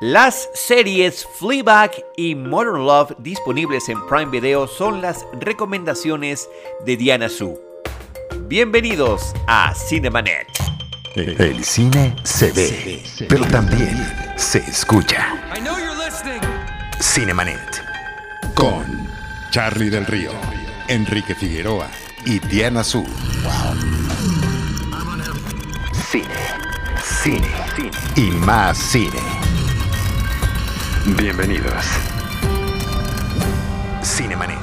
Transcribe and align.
Las 0.00 0.48
series 0.54 1.26
Fleabag 1.26 1.90
y 2.16 2.36
Modern 2.36 2.86
Love 2.86 3.16
disponibles 3.18 3.88
en 3.88 3.98
Prime 4.06 4.30
Video 4.30 4.68
son 4.68 5.02
las 5.02 5.26
recomendaciones 5.40 6.48
de 6.86 6.96
Diana 6.96 7.28
Su. 7.28 7.58
Bienvenidos 8.42 9.34
a 9.48 9.74
Cinemanet. 9.74 10.46
El 11.16 11.64
cine 11.64 12.14
se 12.22 12.52
ve, 12.52 13.02
pero 13.28 13.44
también 13.46 13.96
se 14.36 14.58
escucha. 14.58 15.36
Cinemanet. 17.00 17.82
Con 18.54 18.84
Charlie 19.50 19.90
del 19.90 20.06
Río, 20.06 20.30
Enrique 20.86 21.34
Figueroa 21.34 21.88
y 22.24 22.38
Diana 22.38 22.84
Su. 22.84 23.04
Cine, 26.08 26.28
cine, 27.02 27.50
cine 27.74 27.90
y 28.14 28.30
más 28.30 28.78
cine. 28.78 29.67
Bienvenidos. 31.16 31.84
Cinemanet. 34.02 34.58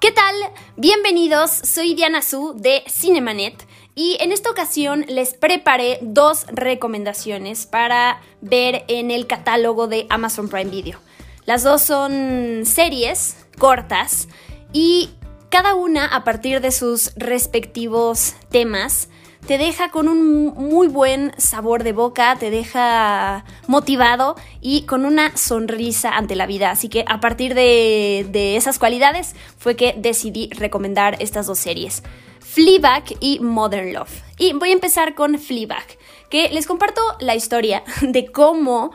¿Qué 0.00 0.10
tal? 0.10 0.34
Bienvenidos, 0.76 1.50
soy 1.50 1.94
Diana 1.94 2.22
Su 2.22 2.54
de 2.56 2.82
Cinemanet 2.88 3.66
y 3.94 4.16
en 4.20 4.32
esta 4.32 4.50
ocasión 4.50 5.04
les 5.06 5.34
preparé 5.34 5.98
dos 6.00 6.46
recomendaciones 6.46 7.66
para 7.66 8.22
ver 8.40 8.84
en 8.88 9.10
el 9.10 9.26
catálogo 9.26 9.86
de 9.86 10.06
Amazon 10.08 10.48
Prime 10.48 10.70
Video. 10.70 10.98
Las 11.44 11.62
dos 11.62 11.82
son 11.82 12.62
series 12.64 13.36
cortas 13.58 14.28
y 14.72 15.10
cada 15.50 15.74
una 15.74 16.06
a 16.06 16.24
partir 16.24 16.62
de 16.62 16.72
sus 16.72 17.12
respectivos 17.16 18.34
temas 18.50 19.10
te 19.46 19.58
deja 19.58 19.90
con 19.90 20.08
un 20.08 20.54
muy 20.54 20.88
buen 20.88 21.32
sabor 21.38 21.84
de 21.84 21.92
boca, 21.92 22.36
te 22.38 22.50
deja 22.50 23.44
motivado 23.68 24.34
y 24.60 24.82
con 24.82 25.04
una 25.04 25.36
sonrisa 25.36 26.16
ante 26.16 26.34
la 26.34 26.46
vida. 26.46 26.70
Así 26.70 26.88
que 26.88 27.04
a 27.06 27.20
partir 27.20 27.54
de, 27.54 28.56
esas 28.56 28.78
cualidades 28.78 29.36
fue 29.56 29.76
que 29.76 29.94
decidí 29.96 30.50
recomendar 30.50 31.16
estas 31.20 31.46
dos 31.46 31.58
series. 31.58 32.02
Fleabag 32.40 33.04
y 33.20 33.38
Modern 33.40 33.92
Love. 33.92 34.22
Y 34.38 34.52
voy 34.54 34.70
a 34.70 34.74
empezar 34.74 35.14
con 35.14 35.38
Fleabag, 35.38 35.86
que 36.28 36.48
les 36.48 36.66
comparto 36.66 37.00
la 37.20 37.36
historia 37.36 37.84
de 38.00 38.26
cómo 38.26 38.92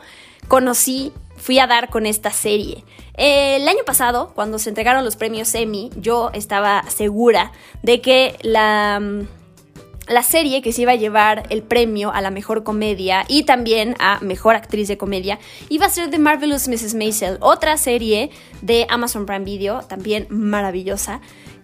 conocí, 0.48 1.12
fui 1.36 1.58
a 1.60 1.66
dar 1.66 1.88
con 1.88 2.04
esta 2.04 2.30
serie. 2.30 2.84
El 3.14 3.66
año 3.68 3.84
pasado, 3.86 4.32
cuando 4.34 4.58
se 4.58 4.68
entregaron 4.68 5.04
los 5.04 5.16
premios 5.16 5.54
Emmy, 5.54 5.90
yo 5.96 6.30
estaba 6.34 6.82
segura 6.88 7.52
de 7.82 8.00
que 8.00 8.36
la 8.42 9.00
la 10.08 10.22
serie 10.22 10.62
que 10.62 10.72
se 10.72 10.82
iba 10.82 10.92
a 10.92 10.96
llevar 10.96 11.44
el 11.50 11.62
premio 11.62 12.12
a 12.12 12.20
la 12.20 12.30
mejor 12.30 12.64
comedia 12.64 13.24
y 13.28 13.44
también 13.44 13.94
a 13.98 14.18
mejor 14.20 14.56
actriz 14.56 14.88
de 14.88 14.98
comedia 14.98 15.38
iba 15.68 15.86
a 15.86 15.90
ser 15.90 16.10
The 16.10 16.18
Marvelous 16.18 16.68
Mrs. 16.68 16.94
Maisel, 16.94 17.38
otra 17.40 17.76
serie 17.76 18.30
de 18.62 18.86
Amazon 18.88 19.26
Prime 19.26 19.44
Video, 19.44 19.82
también 19.82 20.26
maravillosa 20.28 21.20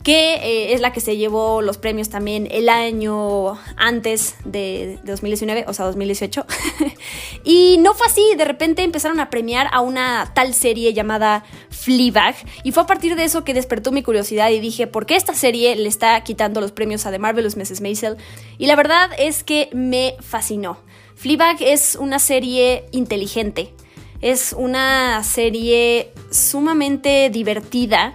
que 0.09 0.37
eh, 0.37 0.73
es 0.73 0.81
la 0.81 0.91
que 0.91 1.03
se 1.03 1.19
llevó 1.19 1.61
los 1.61 1.77
premios 1.77 2.09
también 2.09 2.49
el 2.51 2.71
año 2.71 3.59
antes 3.77 4.37
de, 4.47 4.99
2019, 5.05 5.67
o 5.69 5.75
sea, 5.75 5.85
2018. 5.85 6.47
y 7.45 7.77
no 7.81 7.93
fue 7.93 8.07
así, 8.07 8.23
de 8.39 8.47
repente 8.47 8.83
empezaron 8.83 9.21
a 9.21 9.29
premiar 9.29 9.69
a 9.71 9.83
una 9.83 10.33
tal 10.35 10.55
serie 10.55 10.95
llamada 10.95 11.45
Fleabag, 11.69 12.37
y 12.65 12.73
fue 12.73 12.85
a 12.85 12.87
partir 12.87 13.17
de 13.17 13.25
eso 13.25 13.45
que 13.45 13.53
despertó 13.53 13.93
mi 13.93 14.03
curiosidad 14.03 14.49
y 14.49 14.61
dije, 14.61 14.87
¿por 14.87 15.05
qué 15.05 15.15
esta 15.15 15.35
serie 15.35 15.77
le 15.77 15.91
está 15.91 16.19
quitando 16.25 16.63
los 16.63 16.73
premios 16.73 17.05
a 17.05 17.11
The 17.11 17.19
Marvelous 17.19 17.59
Mrs. 17.59 17.83
Maisel? 17.83 18.17
Y 18.57 18.65
la 18.65 18.77
verdad 18.77 19.11
es 19.19 19.45
que 19.45 19.69
me 19.75 20.17
fascinó. 20.21 20.79
Fleabag 21.17 21.61
es 21.61 21.97
una 22.01 22.19
serie 22.19 22.87
inteligente, 22.93 23.75
es 24.23 24.55
una 24.57 25.23
serie 25.23 26.15
sumamente 26.31 27.29
divertida, 27.29 28.15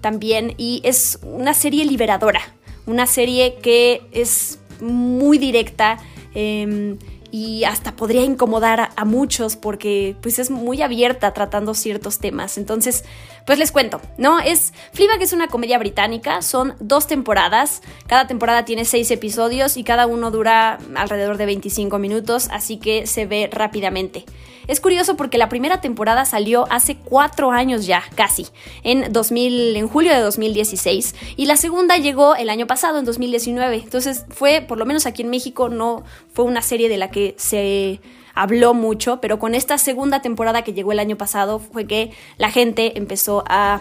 también 0.00 0.54
y 0.56 0.80
es 0.84 1.18
una 1.22 1.54
serie 1.54 1.84
liberadora, 1.84 2.40
una 2.86 3.06
serie 3.06 3.56
que 3.62 4.02
es 4.12 4.58
muy 4.80 5.38
directa 5.38 5.98
em, 6.34 6.98
y 7.30 7.64
hasta 7.64 7.96
podría 7.96 8.22
incomodar 8.22 8.90
a, 8.94 9.04
muchos 9.04 9.56
porque 9.56 10.16
pues 10.20 10.38
es 10.38 10.50
muy 10.50 10.82
abierta 10.82 11.32
tratando 11.32 11.74
ciertos 11.74 12.18
temas. 12.18 12.58
Entonces, 12.58 13.04
pues 13.46 13.58
les 13.58 13.72
cuento, 13.72 14.00
¿no? 14.18 14.38
Es 14.38 14.72
Fleabag 14.92 15.22
es 15.22 15.32
una 15.32 15.48
comedia 15.48 15.78
británica, 15.78 16.42
son 16.42 16.74
dos 16.80 17.06
temporadas, 17.06 17.82
cada 18.06 18.26
temporada 18.26 18.64
tiene 18.64 18.84
seis 18.84 19.10
episodios 19.10 19.76
y 19.76 19.84
cada 19.84 20.06
uno 20.06 20.30
dura 20.30 20.78
alrededor 20.94 21.36
de 21.36 21.46
25 21.46 21.98
minutos, 21.98 22.48
así 22.52 22.76
que 22.76 23.06
se 23.06 23.26
ve 23.26 23.48
rápidamente. 23.52 24.24
Es 24.70 24.80
curioso 24.80 25.16
porque 25.16 25.36
la 25.36 25.48
primera 25.48 25.80
temporada 25.80 26.24
salió 26.24 26.64
hace 26.70 26.96
cuatro 26.96 27.50
años 27.50 27.86
ya, 27.86 28.04
casi, 28.14 28.46
en, 28.84 29.12
2000, 29.12 29.74
en 29.74 29.88
julio 29.88 30.12
de 30.12 30.20
2016, 30.20 31.16
y 31.36 31.46
la 31.46 31.56
segunda 31.56 31.96
llegó 31.96 32.36
el 32.36 32.48
año 32.48 32.68
pasado, 32.68 33.00
en 33.00 33.04
2019. 33.04 33.76
Entonces 33.82 34.26
fue, 34.28 34.60
por 34.60 34.78
lo 34.78 34.86
menos 34.86 35.06
aquí 35.06 35.22
en 35.22 35.30
México, 35.30 35.70
no 35.70 36.04
fue 36.32 36.44
una 36.44 36.62
serie 36.62 36.88
de 36.88 36.98
la 36.98 37.10
que 37.10 37.19
se 37.36 38.00
habló 38.34 38.74
mucho, 38.74 39.20
pero 39.20 39.38
con 39.38 39.54
esta 39.54 39.78
segunda 39.78 40.22
temporada 40.22 40.62
que 40.62 40.72
llegó 40.72 40.92
el 40.92 40.98
año 40.98 41.16
pasado 41.16 41.58
fue 41.58 41.86
que 41.86 42.12
la 42.36 42.50
gente 42.50 42.96
empezó 42.98 43.44
a, 43.46 43.80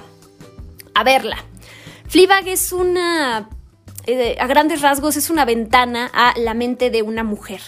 a 0.93 1.03
verla. 1.03 1.37
Fleabag 2.07 2.47
es 2.47 2.73
una 2.73 3.49
eh, 4.11 4.37
a 4.39 4.47
grandes 4.47 4.81
rasgos 4.81 5.17
es 5.17 5.29
una 5.29 5.45
ventana 5.45 6.09
a 6.13 6.33
la 6.35 6.55
mente 6.55 6.89
de 6.89 7.03
una 7.03 7.23
mujer. 7.23 7.61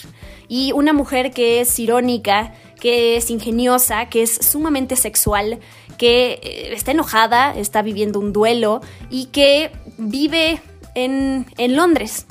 Y 0.48 0.72
una 0.72 0.92
mujer 0.92 1.30
que 1.32 1.62
es 1.62 1.78
irónica, 1.78 2.54
que 2.80 3.16
es 3.16 3.30
ingeniosa, 3.30 4.10
que 4.10 4.24
es 4.24 4.34
sumamente 4.36 4.96
sexual, 4.96 5.60
que 6.00 6.40
eh, 6.42 6.74
está 6.74 6.92
enojada, 6.92 7.56
está 7.56 7.84
viviendo 7.84 8.20
un 8.20 8.34
duelo 8.34 8.82
y 9.12 9.28
que 9.28 9.72
vive 10.00 10.62
en, 10.96 11.46
en 11.58 11.76
Londres. 11.76 12.26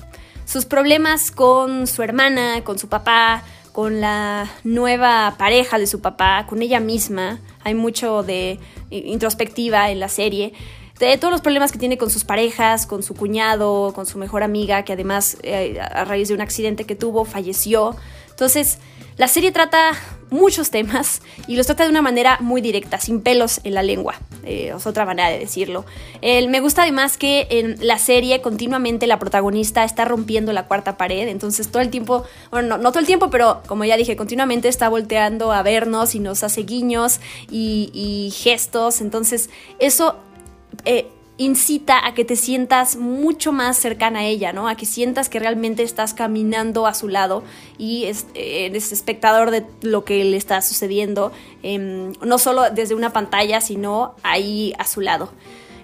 Sus 0.50 0.64
problemas 0.64 1.30
con 1.30 1.86
su 1.86 2.02
hermana, 2.02 2.64
con 2.64 2.76
su 2.76 2.88
papá, 2.88 3.44
con 3.70 4.00
la 4.00 4.50
nueva 4.64 5.36
pareja 5.38 5.78
de 5.78 5.86
su 5.86 6.00
papá, 6.00 6.44
con 6.48 6.60
ella 6.60 6.80
misma, 6.80 7.38
hay 7.62 7.74
mucho 7.74 8.24
de 8.24 8.58
introspectiva 8.90 9.92
en 9.92 10.00
la 10.00 10.08
serie, 10.08 10.52
de 10.98 11.16
todos 11.18 11.30
los 11.30 11.40
problemas 11.40 11.70
que 11.70 11.78
tiene 11.78 11.98
con 11.98 12.10
sus 12.10 12.24
parejas, 12.24 12.88
con 12.88 13.04
su 13.04 13.14
cuñado, 13.14 13.92
con 13.94 14.06
su 14.06 14.18
mejor 14.18 14.42
amiga, 14.42 14.82
que 14.82 14.94
además 14.94 15.36
eh, 15.44 15.78
a 15.80 16.04
raíz 16.04 16.26
de 16.26 16.34
un 16.34 16.40
accidente 16.40 16.84
que 16.84 16.96
tuvo 16.96 17.24
falleció. 17.24 17.94
Entonces, 18.30 18.78
la 19.20 19.28
serie 19.28 19.52
trata 19.52 19.92
muchos 20.30 20.70
temas 20.70 21.20
y 21.46 21.56
los 21.56 21.66
trata 21.66 21.84
de 21.84 21.90
una 21.90 22.00
manera 22.00 22.38
muy 22.40 22.62
directa, 22.62 22.98
sin 22.98 23.20
pelos 23.20 23.60
en 23.64 23.74
la 23.74 23.82
lengua, 23.82 24.14
eh, 24.44 24.72
es 24.74 24.86
otra 24.86 25.04
manera 25.04 25.28
de 25.28 25.38
decirlo. 25.38 25.84
me 26.22 26.60
gusta 26.60 26.84
además 26.84 27.18
que 27.18 27.46
en 27.50 27.76
la 27.86 27.98
serie 27.98 28.40
continuamente 28.40 29.06
la 29.06 29.18
protagonista 29.18 29.84
está 29.84 30.06
rompiendo 30.06 30.54
la 30.54 30.66
cuarta 30.66 30.96
pared, 30.96 31.28
entonces 31.28 31.68
todo 31.70 31.82
el 31.82 31.90
tiempo, 31.90 32.24
bueno, 32.50 32.78
no, 32.78 32.92
todo 32.92 33.00
el 33.00 33.06
tiempo, 33.06 33.28
pero 33.28 33.60
como 33.66 33.84
ya 33.84 33.98
dije, 33.98 34.16
continuamente 34.16 34.68
está 34.68 34.88
volteando 34.88 35.52
a 35.52 35.62
vernos 35.62 36.14
y 36.14 36.18
nos 36.18 36.42
hace 36.42 36.62
guiños 36.62 37.20
y, 37.50 38.32
gestos, 38.34 39.02
entonces 39.02 39.50
eso... 39.78 40.16
Eh, 40.86 41.08
incita 41.40 42.06
a 42.06 42.12
que 42.12 42.26
te 42.26 42.36
sientas 42.36 42.96
mucho 42.96 43.50
más 43.50 43.78
cercana 43.78 44.18
a 44.18 44.24
ella, 44.24 44.52
¿no? 44.52 44.68
A 44.68 44.74
que 44.74 44.84
sientas 44.84 45.30
que 45.30 45.38
realmente 45.38 45.82
estás 45.82 46.12
caminando 46.12 46.86
a 46.86 46.92
su 46.92 47.08
lado 47.08 47.42
y 47.78 48.04
eh, 48.04 48.66
eres 48.66 48.92
espectador 48.92 49.50
de 49.50 49.64
lo 49.80 50.04
que 50.04 50.22
le 50.22 50.36
está 50.36 50.60
sucediendo, 50.60 51.32
em, 51.62 52.12
no 52.22 52.36
solo 52.36 52.68
desde 52.68 52.94
una 52.94 53.14
pantalla, 53.14 53.62
sino 53.62 54.16
ahí 54.22 54.74
a 54.76 54.84
su 54.84 55.00
lado. 55.00 55.30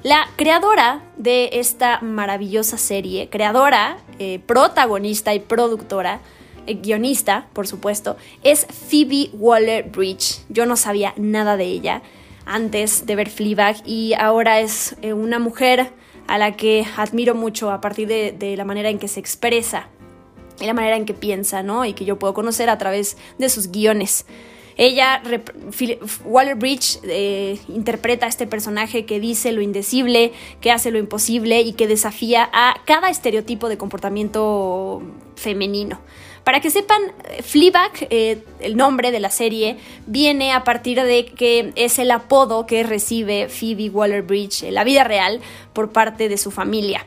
La 0.02 0.28
creadora 0.36 1.02
de 1.16 1.48
esta 1.54 2.00
maravillosa 2.02 2.76
serie, 2.76 3.30
creadora, 3.30 3.96
eh, 4.18 4.40
protagonista 4.44 5.32
y 5.32 5.40
productora, 5.40 6.20
eh, 6.66 6.74
guionista, 6.74 7.48
por 7.54 7.66
supuesto, 7.66 8.18
es 8.42 8.66
Phoebe 8.66 9.30
Waller-Bridge. 9.32 10.42
Yo 10.50 10.66
no 10.66 10.76
sabía 10.76 11.14
nada 11.16 11.56
de 11.56 11.64
ella 11.64 12.02
antes 12.46 13.04
de 13.04 13.16
ver 13.16 13.28
Fleabag 13.28 13.76
y 13.84 14.14
ahora 14.14 14.60
es 14.60 14.96
eh, 15.02 15.12
una 15.12 15.38
mujer 15.38 15.92
a 16.28 16.38
la 16.38 16.56
que 16.56 16.86
admiro 16.96 17.34
mucho 17.34 17.70
a 17.70 17.80
partir 17.80 18.08
de, 18.08 18.56
la 18.56 18.64
manera 18.64 18.88
en 18.88 18.98
que 18.98 19.08
se 19.08 19.20
expresa 19.20 19.88
y 20.60 20.64
la 20.64 20.72
manera 20.72 20.96
en 20.96 21.04
que 21.04 21.14
piensa, 21.14 21.62
¿no? 21.62 21.84
Y 21.84 21.92
que 21.92 22.04
yo 22.04 22.18
puedo 22.18 22.32
conocer 22.32 22.70
a 22.70 22.78
través 22.78 23.16
de 23.38 23.48
sus 23.48 23.70
guiones. 23.70 24.24
Ella, 24.78 25.22
Waller 26.24 26.54
Bridge, 26.54 26.98
eh, 27.04 27.58
interpreta 27.68 28.26
a 28.26 28.28
este 28.28 28.46
personaje 28.46 29.06
que 29.06 29.20
dice 29.20 29.52
lo 29.52 29.62
indecible, 29.62 30.32
que 30.60 30.70
hace 30.70 30.90
lo 30.90 30.98
imposible 30.98 31.62
y 31.62 31.72
que 31.72 31.86
desafía 31.86 32.48
a 32.52 32.74
cada 32.84 33.08
estereotipo 33.08 33.68
de 33.68 33.78
comportamiento 33.78 35.02
femenino. 35.36 36.00
Para 36.46 36.60
que 36.60 36.70
sepan, 36.70 37.02
Fleabag, 37.42 37.90
eh, 38.08 38.38
el 38.60 38.76
nombre 38.76 39.10
de 39.10 39.18
la 39.18 39.30
serie, 39.30 39.78
viene 40.06 40.52
a 40.52 40.62
partir 40.62 41.02
de 41.02 41.24
que 41.24 41.72
es 41.74 41.98
el 41.98 42.08
apodo 42.12 42.66
que 42.66 42.84
recibe 42.84 43.48
Phoebe 43.48 43.90
Waller-Bridge 43.90 44.62
en 44.62 44.74
la 44.74 44.84
vida 44.84 45.02
real 45.02 45.40
por 45.72 45.90
parte 45.90 46.28
de 46.28 46.38
su 46.38 46.52
familia. 46.52 47.04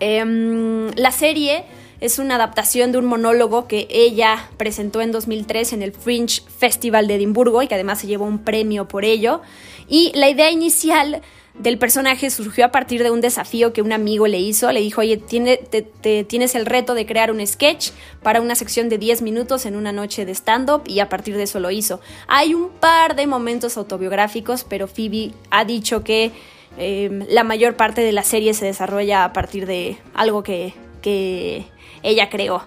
Em, 0.00 0.90
la 0.92 1.12
serie 1.12 1.66
Es 2.00 2.18
una 2.18 2.34
adaptación 2.34 2.92
de 2.92 2.98
un 2.98 3.06
monólogo 3.06 3.66
que 3.66 3.88
ella 3.90 4.50
presentó 4.58 5.00
en 5.00 5.12
2003 5.12 5.72
en 5.72 5.82
el 5.82 5.92
Fringe 5.92 6.42
Festival 6.58 7.08
de 7.08 7.14
Edimburgo 7.14 7.62
y 7.62 7.68
que 7.68 7.74
además 7.74 8.00
se 8.00 8.06
llevó 8.06 8.26
un 8.26 8.40
premio 8.40 8.86
por 8.86 9.04
ello. 9.04 9.40
Y 9.88 10.12
la 10.14 10.28
idea 10.28 10.50
inicial 10.50 11.22
del 11.58 11.78
personaje 11.78 12.30
surgió 12.30 12.66
a 12.66 12.70
partir 12.70 13.02
de 13.02 13.10
un 13.10 13.20
desafío 13.20 13.72
que 13.72 13.82
un 13.82 13.92
amigo 13.92 14.26
le 14.26 14.38
hizo. 14.38 14.70
Le 14.72 14.80
dijo, 14.80 15.00
oye, 15.00 15.16
te, 15.16 16.24
tienes 16.24 16.54
el 16.54 16.66
reto 16.66 16.94
de 16.94 17.06
crear 17.06 17.30
un 17.30 17.44
sketch 17.46 17.90
para 18.22 18.40
una 18.40 18.54
sección 18.54 18.88
de 18.88 18.98
10 18.98 19.22
minutos 19.22 19.64
en 19.66 19.76
una 19.76 19.92
noche 19.92 20.26
de 20.26 20.34
stand-up 20.34 20.82
y 20.86 21.00
a 21.00 21.08
partir 21.08 21.36
de 21.36 21.44
eso 21.44 21.60
lo 21.60 21.70
hizo. 21.70 22.00
Hay 22.28 22.54
un 22.54 22.68
par 22.68 23.16
de 23.16 23.26
momentos 23.26 23.76
autobiográficos, 23.76 24.64
pero 24.64 24.86
Phoebe 24.86 25.32
ha 25.50 25.64
dicho 25.64 26.04
que 26.04 26.32
em, 26.76 27.24
la 27.30 27.44
mayor 27.44 27.76
parte 27.76 28.02
de 28.02 28.12
la 28.12 28.22
serie 28.22 28.52
se 28.52 28.66
desarrolla 28.66 29.24
a 29.24 29.32
partir 29.32 29.66
de 29.66 29.96
algo 30.14 30.42
que, 30.42 30.74
que 31.00 31.64
ella 32.06 32.30
creó. 32.30 32.62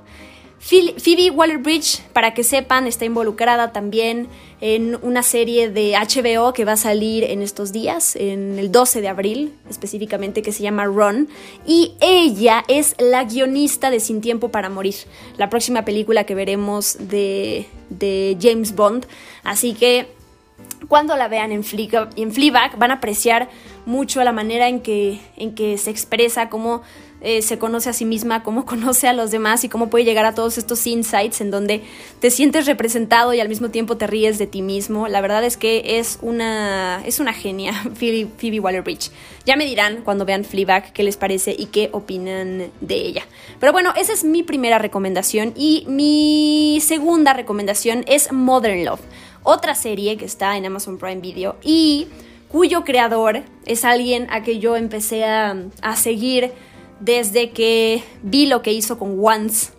Phoebe 0.60 1.32
Waller-Bridge, 1.32 2.02
para 2.12 2.34
que 2.34 2.44
sepan, 2.44 2.86
está 2.86 3.06
involucrada 3.06 3.72
también 3.72 4.28
en 4.60 5.00
una 5.02 5.24
serie 5.24 5.70
de 5.70 5.94
HBO 5.94 6.52
que 6.52 6.66
va 6.66 6.74
a 6.74 6.78
salir 6.78 7.24
en 7.24 7.42
estos 7.42 7.72
días, 7.72 8.18
en 8.18 8.60
el 8.60 8.70
12 8.70 9.00
de 9.00 9.08
abril 9.08 9.54
específicamente, 9.70 10.42
que 10.42 10.52
se 10.52 10.62
llama 10.62 10.84
Run. 10.84 11.30
Y 11.66 11.94
ella 12.02 12.66
es 12.68 12.96
la 13.00 13.24
guionista 13.24 13.90
de 13.90 14.02
Sin 14.02 14.20
Tiempo 14.20 14.50
para 14.50 14.70
Morir, 14.70 14.96
la 15.38 15.50
próxima 15.50 15.86
película 15.86 16.26
que 16.26 16.36
veremos 16.36 16.98
de, 17.00 17.68
James 18.42 18.76
Bond. 18.76 19.06
Así 19.44 19.74
que 19.74 20.08
cuando 20.90 21.16
la 21.16 21.30
vean 21.30 21.54
en, 21.54 21.64
en 22.16 22.32
Fleabag 22.34 22.78
van 22.78 22.92
a 22.92 22.96
apreciar 22.96 23.50
mucho 23.86 24.22
la 24.24 24.34
manera 24.34 24.68
en 24.68 24.82
que, 24.82 25.22
en 25.38 25.56
que 25.56 25.78
se 25.78 25.90
expresa, 25.90 26.50
cómo 26.50 26.82
eh, 27.22 27.42
se 27.42 27.60
conoce 27.60 27.90
a 27.90 27.94
sí 27.94 28.06
misma, 28.06 28.44
cómo 28.44 28.66
conoce 28.68 29.08
a 29.08 29.14
los 29.14 29.32
demás 29.32 29.64
y 29.64 29.70
cómo 29.70 29.90
puede 29.90 30.06
llegar 30.06 30.26
a 30.26 30.34
todos 30.34 30.58
estos 30.58 30.86
insights 30.88 31.42
en 31.42 31.52
donde 31.52 31.84
te 32.20 32.32
sientes 32.32 32.66
representado 32.66 33.34
y 33.34 33.40
al 33.40 33.50
mismo 33.50 33.70
tiempo 33.70 33.98
te 33.98 34.08
ríes 34.08 34.38
de 34.38 34.48
ti 34.48 34.62
mismo. 34.62 35.08
La 35.08 35.22
verdad 35.22 35.44
es 35.44 35.58
que 35.58 36.00
es 36.00 36.20
una, 36.22 37.02
es 37.06 37.20
una 37.20 37.34
genia, 37.34 37.74
Phoebe, 37.96 38.60
Waller-Bridge. 38.60 39.12
Ya 39.46 39.56
me 39.56 39.66
dirán 39.66 40.02
cuando 40.04 40.26
vean 40.26 40.46
Fleabag 40.46 40.94
qué 40.94 41.04
les 41.04 41.18
parece 41.18 41.56
y 41.58 41.68
qué 41.68 41.90
opinan 41.92 42.72
de 42.82 42.96
ella. 42.96 43.24
Pero 43.60 43.72
bueno, 43.72 43.94
esa 43.96 44.14
es 44.14 44.24
mi 44.24 44.44
primera 44.44 44.78
recomendación 44.80 45.54
y 45.56 45.86
mi 45.88 46.80
segunda 46.82 47.34
recomendación 47.34 48.04
es 48.08 48.32
Modern 48.32 48.86
Love, 48.86 49.02
otra 49.44 49.76
serie 49.76 50.18
que 50.18 50.26
está 50.26 50.58
en 50.58 50.66
Amazon 50.66 50.98
Prime 50.98 51.22
Video 51.22 51.58
y 51.64 52.08
cuyo 52.50 52.84
creador 52.84 53.44
es 53.66 53.86
alguien 53.86 54.28
a 54.32 54.44
que 54.44 54.60
yo 54.60 54.76
empecé 54.76 55.24
a, 55.26 55.56
a 55.82 55.96
seguir 55.96 56.52
desde 57.00 57.52
que 57.52 58.04
vi 58.24 58.46
lo 58.46 58.62
que 58.62 58.74
hizo 58.74 58.98
con 58.98 59.18
Once, 59.24 59.72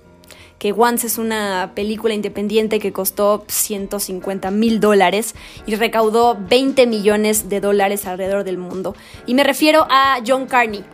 que 0.59 0.73
Once 0.73 1.07
es 1.07 1.17
una 1.17 1.73
película 1.75 2.13
independiente 2.13 2.79
que 2.81 2.93
costó 2.93 3.45
150 3.49 4.51
mil 4.51 4.79
dólares 4.79 5.35
y 5.67 5.75
recaudó 5.75 6.39
20 6.39 6.87
millones 6.87 7.49
de 7.49 7.61
dólares 7.61 8.07
alrededor 8.07 8.45
del 8.45 8.59
mundo. 8.59 8.95
Y 9.27 9.35
me 9.35 9.43
refiero 9.43 9.87
a 9.89 10.19
John 10.27 10.47
Carney, 10.47 10.85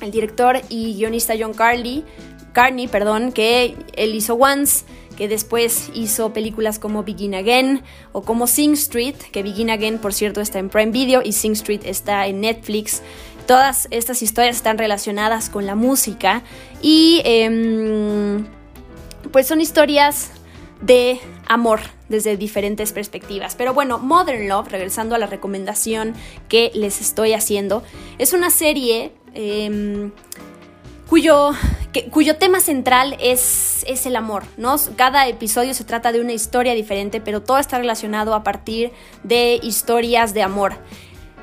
el 0.00 0.10
director 0.12 0.60
y 0.68 0.94
guionista 0.94 1.34
John 1.38 1.54
Carney, 1.54 2.04
Carney 2.52 2.86
perdón, 2.86 3.32
que 3.32 3.74
él 3.96 4.14
hizo 4.14 4.34
Once, 4.34 4.84
que 5.16 5.28
después 5.28 5.90
hizo 5.94 6.32
películas 6.32 6.78
como 6.78 7.02
Begin 7.04 7.34
Again 7.34 7.82
o 8.12 8.22
como 8.22 8.46
Sing 8.46 8.72
Street, 8.74 9.16
que 9.32 9.42
Begin 9.42 9.70
Again 9.70 9.98
por 9.98 10.12
cierto 10.12 10.40
está 10.40 10.58
en 10.58 10.68
Prime 10.68 10.92
Video 10.92 11.22
y 11.22 11.32
Sing 11.32 11.52
Street 11.52 11.82
está 11.84 12.26
en 12.26 12.40
Netflix. 12.40 13.02
Todas 13.46 13.88
estas 13.90 14.22
historias 14.22 14.56
están 14.56 14.78
relacionadas 14.78 15.50
con 15.50 15.66
la 15.66 15.74
música 15.74 16.42
y 16.80 17.20
em, 17.24 18.46
pues 19.32 19.46
son 19.46 19.60
historias 19.60 20.30
de 20.80 21.20
amor 21.46 21.80
desde 22.08 22.36
diferentes 22.36 22.92
perspectivas. 22.92 23.54
Pero 23.54 23.74
bueno, 23.74 23.98
Modern 23.98 24.48
Love, 24.48 24.68
regresando 24.68 25.14
a 25.14 25.18
la 25.18 25.26
recomendación 25.26 26.14
que 26.48 26.70
les 26.74 27.00
estoy 27.00 27.32
haciendo, 27.32 27.82
es 28.18 28.32
una 28.32 28.50
serie 28.50 29.12
em, 29.34 30.10
cuyo, 31.08 31.52
cuyo 32.10 32.36
tema 32.36 32.60
central 32.60 33.16
es, 33.20 33.84
es 33.86 34.06
el 34.06 34.16
amor, 34.16 34.44
¿no? 34.56 34.76
Cada 34.96 35.28
episodio 35.28 35.74
se 35.74 35.84
trata 35.84 36.12
de 36.12 36.20
una 36.20 36.32
historia 36.32 36.74
diferente, 36.74 37.20
pero 37.20 37.42
todo 37.42 37.58
está 37.58 37.78
relacionado 37.78 38.34
a 38.34 38.42
partir 38.42 38.92
de 39.22 39.60
historias 39.62 40.34
de 40.34 40.42
amor. 40.42 40.74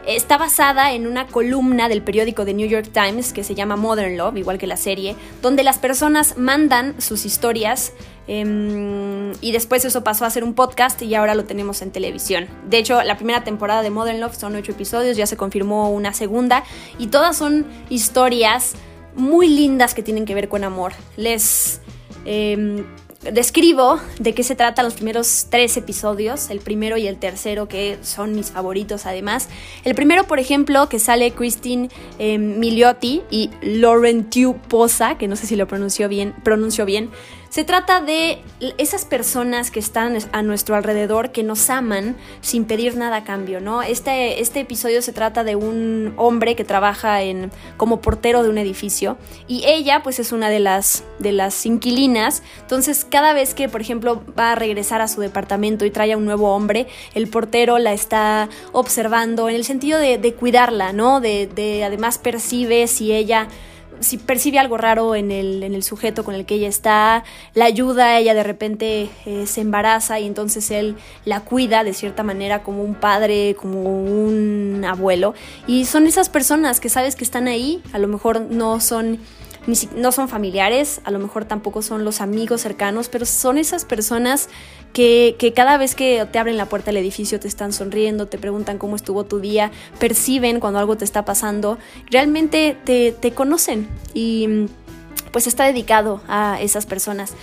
Está 0.08 0.38
basada 0.38 0.94
en 0.94 1.06
una 1.06 1.28
columna 1.28 1.88
del 1.88 2.02
periódico 2.02 2.44
The 2.44 2.56
New 2.56 2.68
York 2.68 2.90
Times 2.92 3.34
que 3.34 3.44
se 3.44 3.54
llama 3.54 3.76
Modern 3.76 4.18
Love, 4.18 4.38
igual 4.38 4.58
que 4.58 4.66
la 4.66 4.78
serie, 4.78 5.16
donde 5.44 5.64
las 5.64 5.78
personas 5.78 6.38
mandan 6.38 7.00
sus 7.00 7.24
historias 7.26 7.94
em, 8.28 9.32
y 9.42 9.52
después 9.52 9.86
eso 9.86 10.04
pasó 10.04 10.26
a 10.26 10.30
ser 10.32 10.44
un 10.44 10.56
podcast 10.56 11.00
y 11.04 11.14
ahora 11.14 11.36
lo 11.36 11.46
tenemos 11.46 11.84
en 11.84 11.92
televisión. 11.92 12.48
De 12.68 12.80
hecho, 12.80 13.02
la 13.04 13.16
primera 13.16 13.44
temporada 13.44 13.84
de 13.84 13.92
Modern 13.92 14.20
Love 14.20 14.36
son 14.36 14.56
ocho 14.56 14.72
episodios, 14.72 15.18
ya 15.18 15.28
se 15.28 15.38
confirmó 15.38 15.92
una 15.92 16.14
segunda 16.14 16.64
y 16.98 17.08
todas 17.08 17.38
son 17.38 17.68
historias 17.90 18.74
muy 19.16 19.50
lindas 19.50 19.94
que 19.94 20.02
tienen 20.02 20.26
que 20.26 20.34
ver 20.34 20.50
con 20.50 20.64
amor. 20.64 20.94
Les... 21.16 21.80
Em, 22.26 22.86
describo 23.24 24.00
de 24.20 24.34
qué 24.34 24.44
se 24.44 24.56
trata 24.56 24.84
los 24.84 24.96
primeros 24.96 25.48
tres 25.50 25.78
episodios, 25.78 26.50
el 26.50 26.60
primero 26.60 26.98
y 26.98 27.08
el 27.08 27.18
tercero, 27.18 27.68
que 27.68 27.98
son 28.02 28.34
mis 28.34 28.52
favoritos 28.52 29.06
además. 29.06 29.50
El 29.84 29.96
primero, 29.96 30.26
por 30.26 30.40
ejemplo, 30.40 30.90
que 30.90 31.00
sale 31.00 31.32
Christine 31.32 31.90
eh, 32.20 32.38
Miliotti 32.38 33.22
y 33.30 33.52
Laurentiu 33.62 34.56
Posa, 34.56 35.18
que 35.18 35.28
no 35.28 35.36
sé 35.36 35.46
si 35.46 35.56
lo 35.56 35.68
pronunció 35.68 36.10
bien, 36.10 36.34
pronunció 36.44 36.86
bien 36.86 37.10
se 37.52 37.66
trata 37.66 38.00
de 38.00 38.40
esas 38.78 39.04
personas 39.04 39.72
que 39.72 39.80
están 39.82 40.18
a 40.32 40.42
nuestro 40.42 40.74
alrededor, 40.74 41.34
que 41.34 41.44
nos 41.44 41.70
aman 41.70 42.16
sin 42.40 42.64
pedir 42.64 42.96
nada 42.96 43.18
a 43.18 43.24
cambio, 43.26 43.60
¿no? 43.60 43.82
Este, 43.82 44.40
este 44.40 44.62
episodio 44.62 45.02
se 45.02 45.12
trata 45.12 45.44
de 45.44 45.58
un 45.58 46.14
hombre 46.16 46.56
que 46.56 46.64
trabaja 46.64 47.22
en, 47.24 47.52
como 47.76 48.00
portero 48.00 48.42
de 48.42 48.48
un 48.48 48.58
edificio 48.58 49.18
y 49.50 49.66
ella 49.66 50.02
pues 50.02 50.20
es 50.20 50.32
una 50.32 50.48
de 50.48 50.62
las, 50.62 51.04
de 51.20 51.34
las 51.34 51.66
inquilinas. 51.66 52.42
Entonces 52.62 53.04
cada 53.04 53.34
vez 53.34 53.54
que, 53.54 53.68
por 53.68 53.82
ejemplo, 53.82 54.24
va 54.40 54.54
a 54.54 54.56
regresar 54.56 55.02
a 55.02 55.10
su 55.10 55.20
departamento 55.20 55.84
y 55.84 55.92
trae 55.92 56.14
a 56.14 56.18
un 56.18 56.24
nuevo 56.24 56.56
hombre, 56.56 56.88
el 57.16 57.28
portero 57.28 57.80
la 57.80 57.92
está 57.92 58.48
observando 58.72 59.50
en 59.50 59.56
el 59.56 59.66
sentido 59.66 60.00
de, 60.00 60.18
de 60.18 60.34
cuidarla, 60.36 60.94
¿no? 60.94 61.20
De, 61.20 61.48
de 61.48 61.84
además 61.84 62.18
percibe 62.18 62.88
si 62.88 63.12
ella 63.12 63.50
si 64.02 64.18
percibe 64.18 64.60
algo 64.60 64.78
raro 64.78 65.16
en 65.16 65.32
el, 65.32 65.64
en 65.64 65.74
el 65.74 65.84
sujeto 65.84 66.24
con 66.24 66.36
el 66.36 66.46
que 66.46 66.56
ella 66.56 66.68
está, 66.68 67.24
la 67.54 67.66
ayuda, 67.66 68.18
ella 68.20 68.34
de 68.34 68.44
repente 68.44 69.10
eh, 69.26 69.46
se 69.48 69.62
embaraza 69.62 70.20
y 70.20 70.28
entonces 70.28 70.70
él 70.72 70.96
la 71.26 71.42
cuida 71.42 71.84
de 71.84 71.94
cierta 71.94 72.24
manera 72.24 72.64
como 72.64 72.84
un 72.84 72.96
padre, 72.96 73.56
como 73.60 73.84
un 73.84 74.84
abuelo. 74.88 75.34
Y 75.68 75.86
son 75.86 76.08
esas 76.08 76.30
personas 76.30 76.80
que 76.80 76.90
sabes 76.90 77.16
que 77.16 77.24
están 77.24 77.48
ahí, 77.48 77.82
a 77.94 78.00
lo 78.00 78.08
mejor 78.08 78.42
no 78.42 78.80
son 78.80 79.20
no 79.96 80.12
son 80.12 80.28
familiares, 80.28 81.02
a 81.04 81.12
lo 81.12 81.20
mejor 81.20 81.46
tampoco 81.46 81.82
son 81.82 82.04
los 82.04 82.20
amigos 82.20 82.62
cercanos, 82.62 83.10
pero 83.10 83.26
son 83.26 83.58
esas 83.58 83.86
personas 83.86 84.50
que, 84.94 85.54
cada 85.56 85.78
vez 85.78 85.96
que 85.96 86.26
te 86.32 86.40
abren 86.40 86.58
la 86.58 86.66
puerta 86.66 86.88
del 86.88 86.98
edificio 86.98 87.40
te 87.40 87.48
están 87.48 87.72
sonriendo, 87.72 88.28
te 88.28 88.38
preguntan 88.38 88.78
cómo 88.78 88.96
estuvo 88.96 89.24
tu 89.24 89.40
día, 89.40 89.72
perciben 90.00 90.60
cuando 90.60 90.80
algo 90.80 90.98
te 90.98 91.06
está 91.06 91.26
pasando, 91.26 91.78
realmente 92.10 92.76
te, 92.84 93.32
conocen 93.34 93.88
y 94.14 94.68
pues 95.32 95.48
está 95.48 95.66
dedicado 95.66 96.22
a 96.28 96.60
esas 96.60 96.86
personas. 96.86 97.34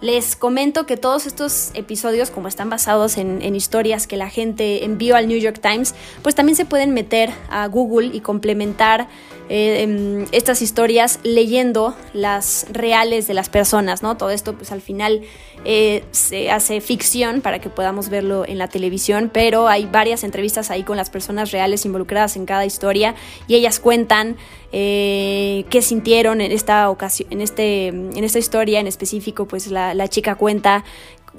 Les 0.00 0.36
comento 0.36 0.86
que 0.86 0.96
todos 0.96 1.26
estos 1.26 1.70
episodios, 1.74 2.30
como 2.30 2.48
están 2.48 2.68
basados 2.68 3.16
en, 3.16 3.54
historias 3.54 4.06
que 4.06 4.16
la 4.16 4.28
gente 4.28 4.84
envió 4.84 5.16
al 5.16 5.28
New 5.28 5.38
York 5.38 5.60
Times, 5.60 5.94
pues 6.22 6.34
también 6.34 6.56
se 6.56 6.64
pueden 6.64 6.92
meter 6.92 7.30
a 7.48 7.66
Google 7.68 8.10
y 8.12 8.20
complementar 8.20 9.08
eh, 9.50 9.82
em, 9.82 10.26
estas 10.32 10.62
historias 10.62 11.20
leyendo 11.22 11.94
las 12.14 12.66
reales 12.70 13.26
de 13.26 13.34
las 13.34 13.50
personas, 13.50 14.02
¿no? 14.02 14.16
Todo 14.16 14.30
esto, 14.30 14.54
pues 14.54 14.72
al 14.72 14.80
final 14.80 15.20
eh, 15.66 16.02
se 16.12 16.50
hace 16.50 16.80
ficción 16.80 17.42
para 17.42 17.58
que 17.58 17.68
podamos 17.68 18.08
verlo 18.08 18.46
en 18.46 18.56
la 18.56 18.68
televisión, 18.68 19.30
pero 19.32 19.68
hay 19.68 19.84
varias 19.84 20.24
entrevistas 20.24 20.70
ahí 20.70 20.82
con 20.82 20.96
las 20.96 21.10
personas 21.10 21.50
reales 21.50 21.84
involucradas 21.84 22.36
en 22.36 22.46
cada 22.46 22.64
historia 22.64 23.14
y 23.46 23.54
ellas 23.54 23.80
cuentan 23.80 24.36
eh, 24.72 25.66
qué 25.68 25.82
sintieron 25.82 26.40
en 26.40 26.50
esta 26.50 26.88
ocasión, 26.88 27.28
en, 27.30 27.42
este, 27.42 27.88
en 27.88 28.24
esta 28.24 28.38
historia 28.38 28.80
en 28.80 28.86
específico, 28.86 29.46
pues 29.46 29.66
la, 29.70 30.08
chica 30.08 30.36
cuenta 30.36 30.84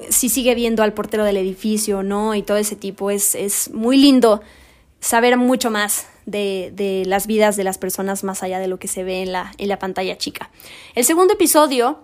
si 0.09 0.29
sigue 0.29 0.53
viendo 0.55 0.83
al 0.83 0.93
portero 0.93 1.23
del 1.23 1.37
edificio 1.37 2.03
no 2.03 2.35
y 2.35 2.43
todo 2.43 2.57
ese 2.57 2.75
tipo. 2.75 3.09
Es, 3.09 3.33
es 3.33 3.71
muy 3.71 3.97
lindo 3.97 4.41
saber 4.99 5.37
mucho 5.37 5.71
más 5.71 6.07
de, 6.25 7.03
las 7.05 7.27
vidas 7.27 7.55
de 7.55 7.63
las 7.63 7.77
personas 7.77 8.23
más 8.23 8.43
allá 8.43 8.59
de 8.59 8.67
lo 8.67 8.79
que 8.79 8.87
se 8.87 9.03
ve 9.03 9.21
en 9.21 9.31
la, 9.31 9.53
en 9.57 9.69
la 9.69 9.79
pantalla 9.79 10.17
chica. 10.17 10.51
El 10.95 11.05
segundo 11.05 11.33
episodio 11.33 11.99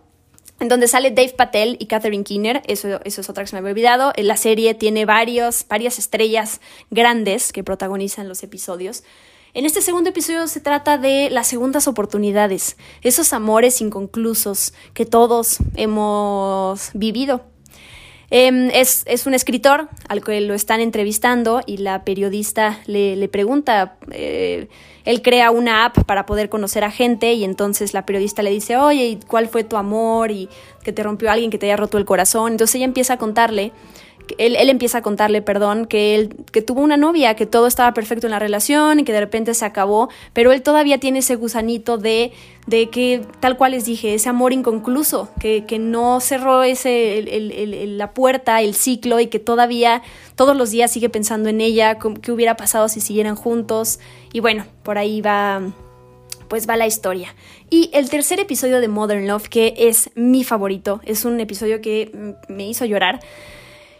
en 0.60 0.68
donde 0.68 0.88
sale 0.88 1.10
Dave 1.10 1.34
Patel 1.36 1.75
y 1.80 1.88
Catherine 1.88 2.24
Keener, 2.24 2.62
eso, 2.68 3.00
eso 3.04 3.22
es 3.22 3.30
otra 3.30 3.44
que 3.44 3.48
se 3.48 3.56
me 3.56 3.60
había 3.60 3.72
olvidado. 3.72 4.13
La 4.18 4.38
serie 4.38 4.75
tiene 4.75 5.06
varios, 5.06 5.66
varias 5.68 5.98
estrellas 5.98 6.62
grandes 6.92 7.51
que 7.51 7.63
protagonizan 7.63 8.30
los 8.30 8.44
episodios. 8.44 9.04
En 9.54 9.66
este 9.66 9.82
segundo 9.82 10.12
episodio 10.12 10.48
se 10.48 10.62
trata 10.62 10.98
de 10.98 11.30
las 11.30 11.48
segundas 11.48 11.88
oportunidades, 11.88 12.78
esos 13.01 13.34
amores 13.34 13.82
inconclusos 13.82 14.74
que 14.94 15.06
todos 15.06 15.58
hemos 15.75 16.92
vivido. 16.94 17.44
Em, 18.34 18.70
es, 18.70 19.04
un 19.26 19.34
escritor 19.34 19.90
al 20.08 20.24
que 20.24 20.40
lo 20.40 20.54
están 20.54 20.80
entrevistando 20.80 21.62
y 21.66 21.78
la 21.78 22.06
periodista 22.06 22.80
le, 22.88 23.28
pregunta, 23.28 23.98
eh, 24.10 24.70
él 25.05 25.22
crea 25.22 25.51
una 25.51 25.86
app 25.86 26.03
para 26.05 26.25
poder 26.25 26.50
conocer 26.50 26.84
a 26.84 26.91
gente 26.91 27.34
y 27.34 27.43
entonces 27.43 27.93
la 27.93 28.05
periodista 28.05 28.43
le 28.43 28.51
dice, 28.51 28.77
oye, 28.77 29.20
¿cuál 29.27 29.48
fue 29.48 29.63
tu 29.63 29.77
amor? 29.77 30.31
Y 30.31 30.50
que 30.84 30.93
te 30.93 31.03
rompió 31.03 31.31
alguien 31.31 31.51
que 31.51 31.58
te 31.58 31.67
haya 31.67 31.77
roto 31.77 31.98
el 31.98 32.05
corazón. 32.05 32.53
Entonces 32.53 32.75
ella 32.75 32.86
empieza 32.86 33.13
a 33.13 33.17
contarle 33.17 33.72
él, 34.38 34.55
él, 34.55 34.70
empieza 34.70 35.00
a 35.00 35.01
contarle, 35.01 35.41
perdón, 35.41 35.86
que 35.86 36.15
él 36.15 36.36
que 36.51 36.62
tuvo 36.62 36.81
una 36.81 36.98
novia, 36.98 37.36
que 37.36 37.46
todo 37.46 37.67
estaba 37.67 37.93
perfecto 37.93 38.27
en 38.27 38.31
la 38.31 38.39
relación 38.39 39.00
y 39.00 39.03
que 39.03 39.13
de 39.13 39.20
repente 39.20 39.53
se 39.53 39.65
acabó, 39.65 40.10
pero 40.34 40.51
él 40.51 40.62
todavía 40.62 41.00
tiene 41.00 41.20
ese 41.20 41.36
gusanito 41.36 41.98
de, 41.98 42.31
de 42.67 42.89
que, 42.89 43.22
tal 43.39 43.58
cual 43.58 43.72
les 43.72 43.86
dije, 43.86 44.13
ese 44.13 44.29
amor 44.29 44.53
inconcluso, 44.53 45.29
que, 45.39 45.65
que 45.65 45.79
no 45.79 46.20
cerró 46.20 46.63
ese, 46.63 47.20
el, 47.20 47.98
la 47.98 48.13
puerta, 48.13 48.62
el 48.62 48.75
ciclo 48.75 49.20
y 49.20 49.27
que 49.27 49.39
todavía 49.39 50.01
todos 50.41 50.57
los 50.57 50.71
días 50.71 50.89
sigue 50.89 51.07
pensando 51.07 51.50
en 51.50 51.62
ella, 51.62 52.00
qué 52.00 52.31
hubiera 52.31 52.57
pasado 52.57 52.89
si 52.89 53.00
siguieran 53.00 53.36
juntos. 53.36 54.00
Y 54.33 54.39
bueno, 54.39 54.65
por 54.81 54.98
ahí 54.98 55.21
va 55.21 55.62
pues 56.48 56.67
va 56.67 56.77
la 56.77 56.88
historia. 56.88 57.36
Y 57.69 57.91
el 57.93 58.10
tercer 58.10 58.39
episodio 58.39 58.79
de 58.79 58.88
Modern 58.88 59.27
Love, 59.27 59.50
que 59.50 59.75
es 59.77 60.10
mi 60.15 60.43
favorito, 60.43 61.00
es 61.05 61.25
un 61.25 61.39
episodio 61.39 61.79
que 61.79 62.33
me 62.48 62.67
hizo 62.67 62.86
llorar. 62.86 63.19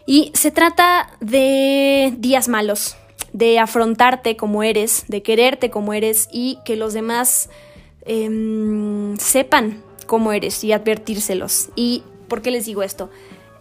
Y 0.04 0.32
se 0.34 0.50
trata 0.50 1.16
de 1.20 2.12
días 2.18 2.48
malos, 2.48 2.96
de 3.32 3.60
afrontarte 3.60 4.34
como 4.36 4.64
eres, 4.64 5.04
de 5.06 5.22
quererte 5.22 5.70
como 5.70 5.92
eres 5.92 6.28
y 6.32 6.58
que 6.64 6.74
los 6.74 6.92
demás 6.92 7.50
em, 8.04 9.16
sepan 9.16 9.80
cómo 10.06 10.32
eres 10.32 10.64
y 10.64 10.72
advertírselos. 10.72 11.68
¿Y 11.76 12.02
por 12.26 12.42
qué 12.42 12.50
les 12.50 12.66
digo 12.66 12.82
esto? 12.82 13.10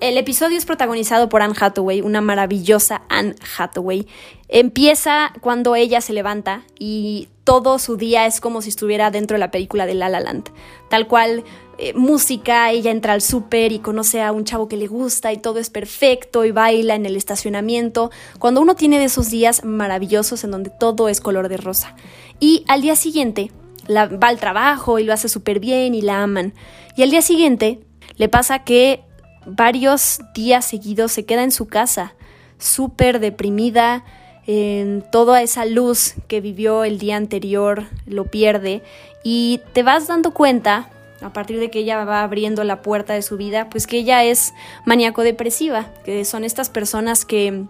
El 0.01 0.17
episodio 0.17 0.58
es 0.58 0.65
protagonizado 0.65 1.29
por 1.29 1.43
Anne 1.43 1.53
Hathaway, 1.60 2.01
una 2.01 2.22
maravillosa 2.22 3.03
Anne 3.08 3.36
Hathaway. 3.55 4.08
Empieza 4.50 5.31
cuando 5.41 5.75
ella 5.75 6.01
se 6.01 6.12
levanta 6.12 6.63
y 6.79 7.27
todo 7.43 7.77
su 7.77 7.98
día 7.98 8.25
es 8.25 8.41
como 8.41 8.63
si 8.63 8.70
estuviera 8.70 9.12
dentro 9.12 9.36
de 9.36 9.39
la 9.41 9.51
película 9.51 9.86
de 9.86 9.93
La 9.93 10.10
La 10.10 10.20
Land. 10.20 10.50
Tal 10.89 11.08
cual 11.08 11.43
eh, 11.77 11.93
música, 11.93 12.72
ella 12.72 12.89
entra 12.89 13.13
al 13.13 13.22
súper 13.22 13.72
y 13.72 13.77
conoce 13.77 14.24
a 14.24 14.31
un 14.31 14.43
chavo 14.43 14.67
que 14.67 14.75
le 14.75 14.88
gusta 14.88 15.34
y 15.34 15.38
todo 15.38 15.60
es 15.60 15.70
perfecto 15.70 16.46
y 16.46 16.51
baila 16.51 16.96
en 16.96 17.05
el 17.05 17.15
estacionamiento. 17.15 18.10
Cuando 18.39 18.60
uno 18.60 18.74
tiene 18.74 18.98
de 18.98 19.05
esos 19.05 19.29
días 19.29 19.63
maravillosos 19.63 20.43
en 20.43 20.50
donde 20.50 20.72
todo 20.72 21.10
es 21.10 21.22
color 21.22 21.48
de 21.48 21.58
rosa. 21.58 21.96
Y 22.39 22.65
al 22.67 22.81
día 22.81 22.96
siguiente 22.96 23.51
la, 23.86 24.08
va 24.08 24.29
al 24.29 24.39
trabajo 24.39 24.98
y 24.98 25.03
lo 25.03 25.13
hace 25.13 25.29
súper 25.29 25.60
bien 25.60 25.93
y 25.93 26.01
la 26.01 26.24
aman. 26.24 26.55
Y 26.98 27.03
al 27.03 27.12
día 27.12 27.22
siguiente 27.22 27.81
le 28.17 28.29
pasa 28.29 28.63
que 28.63 29.03
varios 29.45 30.19
días 30.33 30.65
seguidos 30.65 31.12
se 31.12 31.25
queda 31.25 31.43
en 31.43 31.51
su 31.51 31.67
casa, 31.67 32.13
súper 32.57 33.19
deprimida, 33.19 34.03
en 34.48 35.03
toda 35.12 35.41
esa 35.41 35.65
luz 35.65 36.15
que 36.27 36.41
vivió 36.41 36.83
el 36.83 36.98
día 36.98 37.15
anterior 37.15 37.86
lo 38.05 38.25
pierde 38.25 38.81
y 39.24 39.62
te 39.74 39.83
vas 39.83 40.07
dando 40.07 40.33
cuenta 40.33 40.89
a 41.21 41.31
partir 41.31 41.60
de 41.60 41.69
que 41.69 41.79
ella 41.79 42.03
va 42.03 42.24
abriendo 42.24 42.63
la 42.63 42.81
puerta 42.81 43.13
de 43.13 43.21
su 43.21 43.38
vida, 43.38 43.69
pues 43.69 43.86
que 43.86 43.98
ella 43.98 44.24
es 44.24 44.53
maníaco-depresiva, 44.86 45.93
que 46.03 46.25
son 46.25 46.43
estas 46.43 46.69
personas 46.69 47.25
que 47.25 47.65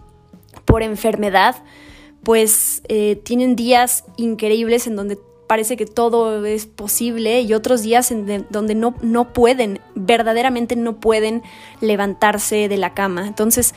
por 0.64 0.82
enfermedad, 0.82 1.56
pues 2.22 2.82
eh, 2.88 3.16
tienen 3.16 3.56
días 3.56 4.04
increíbles 4.16 4.86
en 4.86 4.96
donde 4.96 5.18
parece 5.52 5.76
que 5.76 5.84
todo 5.84 6.46
es 6.46 6.64
posible 6.64 7.42
y 7.42 7.52
otros 7.52 7.82
días 7.82 8.10
en 8.10 8.46
donde 8.48 8.74
no, 8.74 8.94
no 9.02 9.34
pueden, 9.34 9.80
verdaderamente 9.94 10.76
no 10.76 10.98
pueden 10.98 11.42
levantarse 11.82 12.70
de 12.70 12.78
la 12.78 12.94
cama. 12.94 13.26
Entonces, 13.26 13.74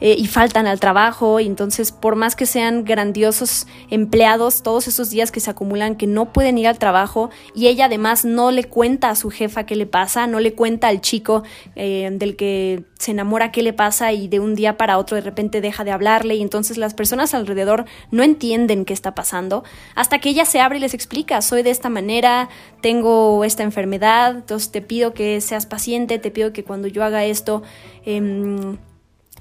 eh, 0.00 0.14
y 0.18 0.26
faltan 0.26 0.66
al 0.66 0.80
trabajo. 0.80 1.40
Y 1.40 1.46
entonces 1.46 1.92
por 1.92 2.16
más 2.16 2.36
que 2.36 2.46
sean 2.46 2.84
grandiosos 2.84 3.66
empleados, 3.90 4.62
todos 4.62 4.88
esos 4.88 5.10
días 5.10 5.30
que 5.30 5.40
se 5.40 5.50
acumulan 5.50 5.96
que 5.96 6.06
no 6.06 6.32
pueden 6.32 6.58
ir 6.58 6.68
al 6.68 6.78
trabajo 6.78 7.30
y 7.54 7.66
ella 7.66 7.86
además 7.86 8.24
no 8.24 8.50
le 8.50 8.64
cuenta 8.64 9.10
a 9.10 9.16
su 9.16 9.30
jefa 9.30 9.66
qué 9.66 9.76
le 9.76 9.86
pasa, 9.86 10.26
no 10.26 10.40
le 10.40 10.54
cuenta 10.54 10.88
al 10.88 11.00
chico 11.00 11.42
eh, 11.76 12.08
del 12.12 12.36
que 12.36 12.84
se 12.98 13.10
enamora 13.10 13.52
qué 13.52 13.62
le 13.62 13.72
pasa 13.72 14.12
y 14.12 14.28
de 14.28 14.40
un 14.40 14.54
día 14.54 14.76
para 14.76 14.98
otro 14.98 15.16
de 15.16 15.20
repente 15.20 15.60
deja 15.60 15.84
de 15.84 15.90
hablarle. 15.90 16.34
Y 16.36 16.42
entonces 16.42 16.78
las 16.78 16.94
personas 16.94 17.34
alrededor 17.34 17.84
no 18.10 18.22
entienden 18.22 18.84
qué 18.84 18.92
está 18.92 19.14
pasando 19.14 19.64
hasta 19.94 20.18
que 20.18 20.30
ella 20.30 20.44
se 20.44 20.60
abre 20.60 20.78
y 20.78 20.80
les 20.80 20.94
explica, 20.94 21.40
soy 21.42 21.62
de 21.62 21.70
esta 21.70 21.88
manera, 21.88 22.48
tengo 22.80 23.44
esta 23.44 23.62
enfermedad, 23.62 24.36
entonces 24.36 24.70
te 24.70 24.82
pido 24.82 25.14
que 25.14 25.40
seas 25.40 25.66
paciente, 25.66 26.18
te 26.18 26.30
pido 26.30 26.52
que 26.52 26.64
cuando 26.64 26.88
yo 26.88 27.04
haga 27.04 27.24
esto... 27.24 27.62
Eh, 28.04 28.76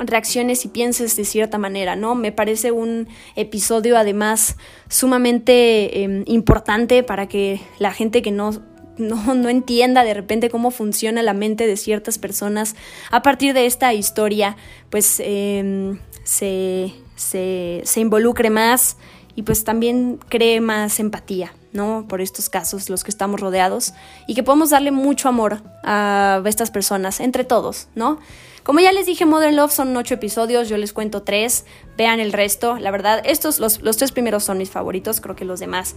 reacciones 0.08 0.66
y 0.66 0.70
pienses 0.70 1.16
de 1.16 1.26
cierta 1.26 1.58
manera, 1.58 1.96
¿no? 1.96 2.16
Me 2.16 2.32
parece 2.32 2.72
un 2.72 3.08
episodio 3.36 3.98
además 3.98 4.58
sumamente 4.90 6.04
em, 6.04 6.24
importante 6.28 7.04
para 7.04 7.28
que 7.28 7.62
la 7.80 7.92
gente 7.92 8.22
que 8.22 8.32
no, 8.32 8.52
no, 8.98 9.50
entienda 9.50 10.04
de 10.04 10.14
repente 10.14 10.50
cómo 10.50 10.72
funciona 10.72 11.24
la 11.24 11.34
mente 11.34 11.68
de 11.68 11.78
ciertas 11.78 12.18
personas 12.20 12.76
a 13.12 13.22
partir 13.22 13.54
de 13.54 13.66
esta 13.66 13.94
historia, 13.94 14.56
pues 14.90 15.22
em, 15.24 16.00
se, 16.24 16.94
se, 17.16 17.82
se 17.84 18.00
involucre 18.00 18.50
más 18.50 18.98
y 19.36 19.44
pues 19.44 19.64
también 19.64 20.20
cree 20.30 20.62
más 20.62 21.00
empatía, 21.00 21.54
¿no? 21.72 22.06
Por 22.08 22.22
estos 22.22 22.50
casos, 22.50 22.90
los 22.90 23.04
que 23.04 23.12
estamos 23.12 23.40
rodeados, 23.40 23.94
y 24.28 24.36
que 24.36 24.44
podemos 24.44 24.70
darle 24.70 24.92
mucho 24.92 25.30
amor 25.30 25.62
a 25.84 26.42
estas 26.46 26.72
personas, 26.72 27.20
entre 27.20 27.44
todos, 27.44 27.88
¿no? 27.96 28.20
Como 28.64 28.80
ya 28.80 28.94
les 28.94 29.06
dije, 29.06 29.26
Modern 29.26 29.58
Love 29.58 29.74
son 29.74 29.96
ocho 29.98 30.14
episodios, 30.14 30.70
yo 30.70 30.78
les 30.78 30.94
cuento 30.94 31.24
tres, 31.24 31.66
vean 31.98 32.20
el 32.20 32.32
resto, 32.32 32.78
la 32.78 32.92
verdad, 32.92 33.22
estos, 33.26 33.60
los, 33.60 33.82
los 33.82 33.98
tres 33.98 34.12
primeros 34.12 34.44
son 34.44 34.58
mis 34.58 34.70
favoritos, 34.70 35.20
creo 35.20 35.36
que 35.36 35.44
los 35.44 35.60
demás 35.60 35.96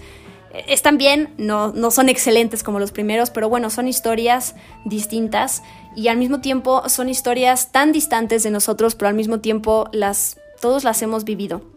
eh, 0.52 0.64
están 0.68 0.98
bien, 0.98 1.32
no, 1.38 1.72
no 1.72 1.92
son 1.92 2.08
excelentes 2.08 2.64
como 2.64 2.80
los 2.80 2.90
primeros, 2.90 3.30
pero 3.30 3.48
bueno, 3.48 3.70
son 3.70 3.86
historias 3.86 4.56
distintas 4.84 5.62
y 5.94 6.08
al 6.08 6.16
mismo 6.16 6.40
tiempo 6.40 6.88
son 6.88 7.08
historias 7.08 7.70
tan 7.70 7.92
distantes 7.92 8.42
de 8.42 8.50
nosotros, 8.50 8.96
pero 8.96 9.10
al 9.10 9.14
mismo 9.14 9.38
tiempo 9.38 9.88
las, 9.92 10.38
todos 10.60 10.82
las 10.82 11.00
hemos 11.02 11.22
vivido 11.22 11.75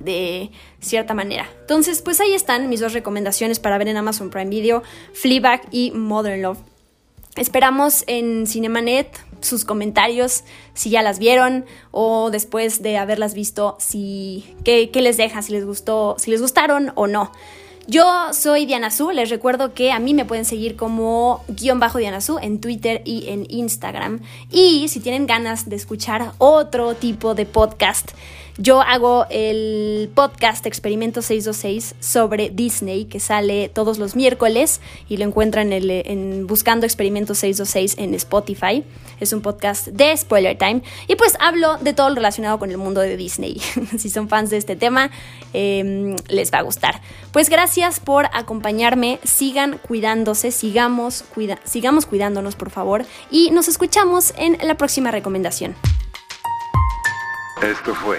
de 0.00 0.50
cierta 0.80 1.14
manera. 1.14 1.48
Entonces, 1.60 2.02
pues 2.02 2.20
ahí 2.20 2.34
están 2.34 2.68
mis 2.68 2.80
dos 2.80 2.92
recomendaciones 2.92 3.58
para 3.58 3.78
ver 3.78 3.88
en 3.88 3.96
Amazon 3.96 4.30
Prime 4.30 4.50
Video, 4.50 4.82
Fleabag 5.12 5.62
y 5.70 5.90
Modern 5.92 6.42
Love. 6.42 6.58
Esperamos 7.36 8.04
en 8.06 8.46
Cinemanet 8.46 9.08
sus 9.42 9.64
comentarios 9.66 10.44
si 10.72 10.88
ya 10.88 11.02
las 11.02 11.18
vieron 11.18 11.66
o 11.90 12.30
después 12.30 12.82
de 12.82 12.96
haberlas 12.96 13.34
visto 13.34 13.76
si 13.78 14.56
qué, 14.64 14.90
les 14.94 15.18
deja, 15.18 15.42
si 15.42 15.52
les 15.52 15.66
gustó, 15.66 16.16
si 16.18 16.30
les 16.30 16.40
gustaron 16.40 16.92
o 16.94 17.06
no. 17.06 17.30
Yo 17.88 18.32
soy 18.32 18.66
Diana 18.66 18.90
Su, 18.90 19.12
les 19.12 19.30
recuerdo 19.30 19.72
que 19.72 19.92
a 19.92 20.00
mí 20.00 20.12
me 20.12 20.24
pueden 20.24 20.44
seguir 20.44 20.74
como 20.74 21.44
guion 21.46 21.78
bajo 21.78 21.98
Diana 21.98 22.20
Su 22.20 22.38
en 22.38 22.60
Twitter 22.60 23.02
y 23.04 23.28
en 23.28 23.46
Instagram. 23.48 24.22
Y 24.50 24.88
si 24.88 24.98
tienen 24.98 25.26
ganas 25.26 25.68
de 25.68 25.76
escuchar 25.76 26.32
otro 26.38 26.94
tipo 26.94 27.34
de 27.36 27.46
podcast, 27.46 28.10
yo 28.58 28.80
hago 28.80 29.26
el 29.28 30.10
podcast 30.14 30.64
Experimento 30.64 31.20
626 31.20 31.94
sobre 32.00 32.48
Disney 32.48 33.04
que 33.04 33.20
sale 33.20 33.68
todos 33.68 33.98
los 33.98 34.16
miércoles 34.16 34.80
y 35.08 35.18
lo 35.18 35.24
encuentran 35.24 35.72
en, 35.72 36.46
Buscando 36.46 36.86
Experimento 36.86 37.34
626 37.34 37.98
en 37.98 38.14
Spotify. 38.14 38.82
Es 39.20 39.32
un 39.32 39.42
podcast 39.42 39.88
de 39.88 40.16
Spoiler 40.16 40.56
Time 40.56 40.82
y 41.06 41.16
pues 41.16 41.36
hablo 41.38 41.76
de 41.78 41.92
todo 41.92 42.08
lo 42.08 42.14
relacionado 42.14 42.58
con 42.58 42.70
el 42.70 42.78
mundo 42.78 43.02
de 43.02 43.16
Disney. 43.16 43.60
si 43.98 44.08
son 44.08 44.28
fans 44.28 44.48
de 44.48 44.56
este 44.56 44.74
tema, 44.74 45.10
em, 45.52 46.16
les 46.28 46.52
va 46.52 46.58
a 46.58 46.62
gustar. 46.62 47.02
Pues 47.32 47.50
gracias 47.50 48.00
por 48.00 48.26
acompañarme, 48.32 49.20
sigan 49.22 49.78
cuidándose, 49.78 50.50
sigamos, 50.50 51.24
sigamos 51.64 52.06
cuidándonos 52.06 52.56
por 52.56 52.70
favor 52.70 53.04
y 53.30 53.50
nos 53.50 53.68
escuchamos 53.68 54.32
en 54.38 54.56
la 54.66 54.76
próxima 54.76 55.10
recomendación. 55.10 55.76
Esto 57.62 57.94
fue 57.94 58.18